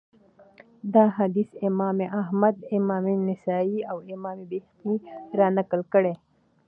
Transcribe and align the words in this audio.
دا 0.93 1.05
حديث 1.17 1.49
امام 1.69 1.97
احمد 2.21 2.55
امام 2.77 3.05
نسائي، 3.29 3.77
او 3.91 3.97
امام 4.13 4.37
بيهقي 4.49 4.95
را 5.37 5.47
نقل 5.57 5.81
کړی 5.93 6.13